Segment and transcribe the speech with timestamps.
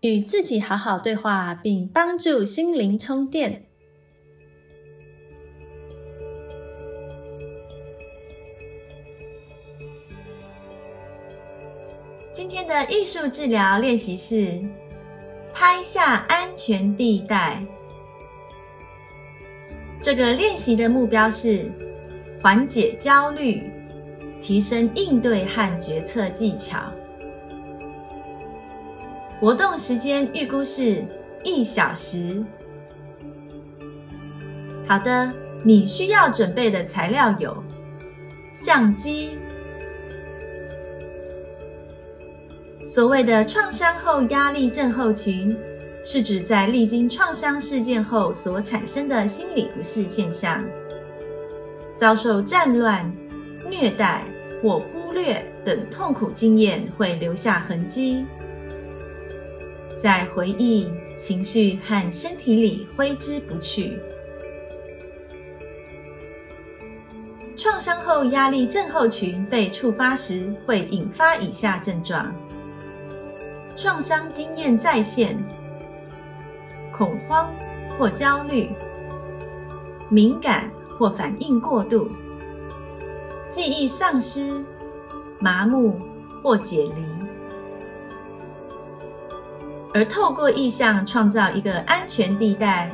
[0.00, 3.66] 与自己好好对话，并帮助心灵充电。
[12.32, 14.58] 今天的艺术治疗练习是
[15.52, 17.64] 拍下安全地带。
[20.00, 21.70] 这个练习的目标是。
[22.42, 23.70] 缓解焦虑，
[24.40, 26.90] 提升应对和决策技巧。
[29.40, 31.02] 活动时间预估是
[31.42, 32.44] 一小时。
[34.86, 35.32] 好的，
[35.64, 37.56] 你需要准备的材料有
[38.52, 39.38] 相机。
[42.84, 45.56] 所谓的创伤后压力症候群，
[46.04, 50.62] 是指在历经创伤事件后所产生的心理不适现象。
[51.96, 53.10] 遭受战乱、
[53.70, 54.24] 虐待
[54.62, 58.26] 或忽略等痛苦经验会留下痕迹，
[60.00, 64.00] 在回忆、情绪和身体里挥之不去。
[67.54, 72.34] 创伤后压力症候群被触发时，会引发以下症状：
[73.76, 75.36] 创伤经验再现、
[76.90, 77.52] 恐慌
[77.98, 78.70] 或焦虑、
[80.08, 80.70] 敏感。
[81.00, 82.10] 或反应过度、
[83.50, 84.62] 记忆丧失、
[85.38, 85.98] 麻木
[86.42, 87.29] 或解离，
[89.92, 92.92] 而透过意象创造一个安全地带，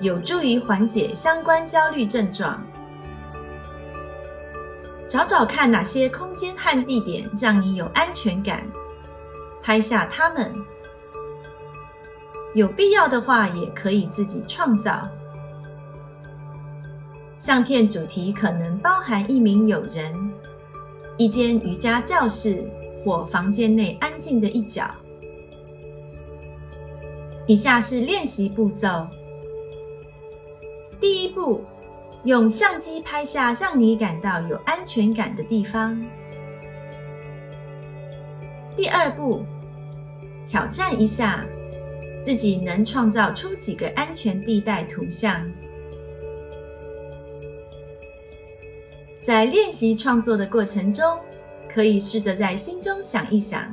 [0.00, 2.62] 有助于缓解相关焦虑症状。
[5.08, 8.66] 找找看哪些空间和地点让你有安全感，
[9.62, 10.52] 拍下它们。
[12.54, 15.08] 有必要的话，也可以自己创造。
[17.38, 20.30] 相片主题可能包含一名友人、
[21.16, 22.64] 一间瑜伽教室
[23.04, 24.84] 或房间内安静的一角。
[27.46, 29.06] 以下是练习步骤：
[30.98, 31.62] 第一步，
[32.24, 35.94] 用相机拍下让你感到有安全感的地方；
[38.74, 39.44] 第二步，
[40.48, 41.44] 挑战一下
[42.22, 45.46] 自己能创造出几个安全地带图像。
[49.20, 51.18] 在练习创作的过程中，
[51.68, 53.70] 可以试着在心中想一想，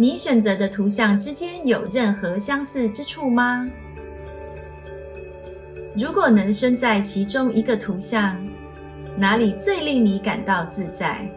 [0.00, 3.68] 你选择的图像之间有任何相似之处吗？
[5.96, 8.40] 如果能身在其中一个图像，
[9.16, 11.28] 哪里最令你感到自在？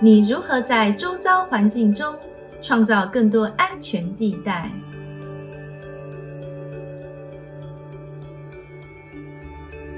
[0.00, 2.14] 你如何在周遭环境中
[2.62, 4.70] 创造更多安全地带？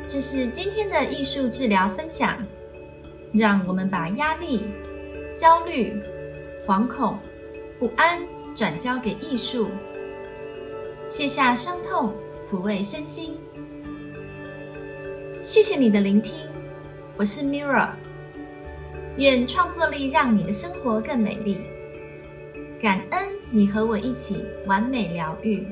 [0.06, 2.38] 这是今天的艺术治疗分享，
[3.34, 4.64] 让我们把压力、
[5.36, 6.00] 焦虑、
[6.66, 7.16] 惶恐、
[7.78, 8.20] 不安
[8.52, 9.68] 转交给艺术，
[11.06, 12.12] 卸下伤痛，
[12.44, 13.36] 抚慰身心。
[15.44, 16.34] 谢谢你的聆听，
[17.16, 17.90] 我是 Mirra，
[19.16, 21.60] 愿创作力让你的生活更美丽。
[22.82, 23.22] 感恩
[23.52, 25.64] 你和我一起完美疗愈。